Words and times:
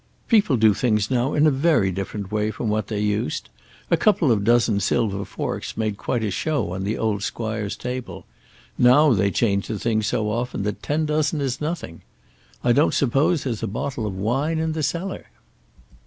"People 0.27 0.57
do 0.57 0.73
things 0.73 1.11
now 1.11 1.35
in 1.35 1.45
a 1.45 1.51
very 1.51 1.91
different 1.91 2.31
way 2.31 2.49
from 2.49 2.69
what 2.69 2.87
they 2.87 2.99
used. 2.99 3.49
A 3.91 3.97
couple 3.97 4.31
of 4.31 4.43
dozen 4.43 4.79
silver 4.79 5.23
forks 5.25 5.77
made 5.77 5.95
quite 5.99 6.23
a 6.23 6.31
show 6.31 6.71
on 6.73 6.83
the 6.83 6.97
old 6.97 7.21
squire's 7.21 7.75
table. 7.75 8.25
Now 8.79 9.13
they 9.13 9.29
change 9.29 9.67
the 9.67 9.77
things 9.77 10.07
so 10.07 10.31
often 10.31 10.63
that 10.63 10.81
ten 10.81 11.05
dozen 11.05 11.39
is 11.39 11.61
nothing. 11.61 12.01
I 12.63 12.71
don't 12.73 12.95
suppose 12.95 13.43
there's 13.43 13.61
a 13.61 13.67
bottle 13.67 14.07
of 14.07 14.15
wine 14.17 14.57
in 14.57 14.71
the 14.71 14.81
cellar." 14.81 15.27